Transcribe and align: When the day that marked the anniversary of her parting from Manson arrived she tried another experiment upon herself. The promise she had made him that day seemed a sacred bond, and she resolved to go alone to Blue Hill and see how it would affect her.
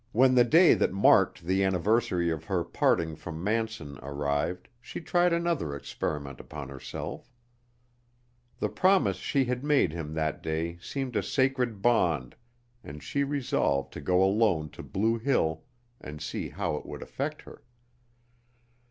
When 0.13 0.33
the 0.33 0.43
day 0.43 0.73
that 0.73 0.91
marked 0.91 1.43
the 1.43 1.63
anniversary 1.63 2.31
of 2.31 2.45
her 2.45 2.63
parting 2.63 3.15
from 3.15 3.43
Manson 3.43 3.99
arrived 4.01 4.67
she 4.81 4.99
tried 4.99 5.31
another 5.31 5.75
experiment 5.75 6.39
upon 6.39 6.69
herself. 6.69 7.31
The 8.57 8.69
promise 8.69 9.17
she 9.17 9.45
had 9.45 9.63
made 9.63 9.91
him 9.93 10.15
that 10.15 10.41
day 10.41 10.79
seemed 10.81 11.15
a 11.15 11.21
sacred 11.21 11.83
bond, 11.83 12.35
and 12.83 13.03
she 13.03 13.23
resolved 13.23 13.93
to 13.93 14.01
go 14.01 14.23
alone 14.23 14.71
to 14.71 14.81
Blue 14.81 15.19
Hill 15.19 15.65
and 15.99 16.19
see 16.19 16.49
how 16.49 16.77
it 16.77 16.85
would 16.87 17.03
affect 17.03 17.43
her. 17.43 17.61